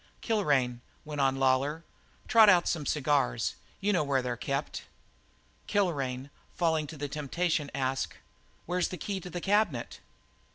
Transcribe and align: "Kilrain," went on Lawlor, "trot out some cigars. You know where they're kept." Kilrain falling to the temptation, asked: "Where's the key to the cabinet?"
"Kilrain," 0.21 0.81
went 1.05 1.21
on 1.21 1.35
Lawlor, 1.35 1.83
"trot 2.27 2.49
out 2.49 2.67
some 2.67 2.87
cigars. 2.87 3.53
You 3.79 3.93
know 3.93 4.03
where 4.03 4.23
they're 4.23 4.35
kept." 4.35 4.85
Kilrain 5.67 6.31
falling 6.55 6.87
to 6.87 6.97
the 6.97 7.07
temptation, 7.07 7.69
asked: 7.75 8.15
"Where's 8.65 8.87
the 8.87 8.97
key 8.97 9.19
to 9.19 9.29
the 9.29 9.39
cabinet?" 9.41 9.99